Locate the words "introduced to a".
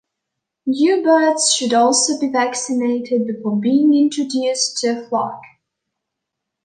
3.93-5.07